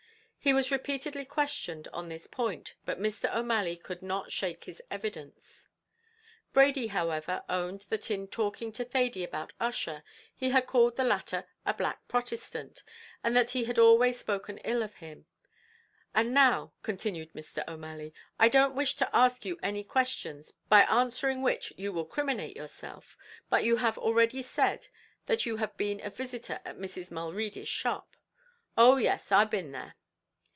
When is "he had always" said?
13.51-14.17